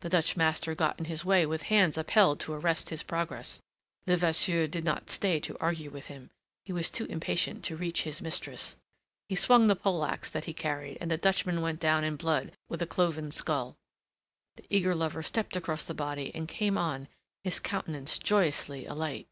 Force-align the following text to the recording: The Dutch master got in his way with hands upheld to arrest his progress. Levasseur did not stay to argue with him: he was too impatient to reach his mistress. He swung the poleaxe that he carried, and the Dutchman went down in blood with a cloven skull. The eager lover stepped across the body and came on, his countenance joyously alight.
The 0.00 0.10
Dutch 0.10 0.36
master 0.36 0.74
got 0.74 0.98
in 0.98 1.06
his 1.06 1.24
way 1.24 1.46
with 1.46 1.62
hands 1.72 1.96
upheld 1.96 2.38
to 2.40 2.52
arrest 2.52 2.90
his 2.90 3.02
progress. 3.02 3.62
Levasseur 4.06 4.66
did 4.66 4.84
not 4.84 5.08
stay 5.08 5.40
to 5.40 5.56
argue 5.58 5.88
with 5.88 6.04
him: 6.04 6.28
he 6.66 6.72
was 6.74 6.90
too 6.90 7.06
impatient 7.06 7.64
to 7.64 7.74
reach 7.76 8.02
his 8.02 8.20
mistress. 8.20 8.76
He 9.26 9.34
swung 9.34 9.66
the 9.66 9.74
poleaxe 9.74 10.28
that 10.28 10.44
he 10.44 10.52
carried, 10.52 10.98
and 11.00 11.10
the 11.10 11.16
Dutchman 11.16 11.62
went 11.62 11.80
down 11.80 12.04
in 12.04 12.16
blood 12.16 12.52
with 12.68 12.82
a 12.82 12.86
cloven 12.86 13.30
skull. 13.30 13.74
The 14.56 14.66
eager 14.68 14.94
lover 14.94 15.22
stepped 15.22 15.56
across 15.56 15.86
the 15.86 15.94
body 15.94 16.30
and 16.34 16.46
came 16.46 16.76
on, 16.76 17.08
his 17.42 17.58
countenance 17.58 18.18
joyously 18.18 18.84
alight. 18.84 19.28